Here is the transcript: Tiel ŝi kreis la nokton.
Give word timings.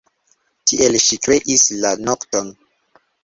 Tiel 0.69 0.97
ŝi 1.03 1.19
kreis 1.27 1.65
la 1.83 1.91
nokton. 2.09 2.49